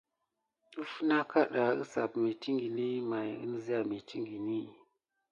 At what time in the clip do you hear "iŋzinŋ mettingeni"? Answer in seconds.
3.43-4.61